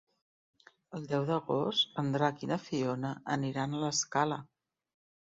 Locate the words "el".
0.99-1.03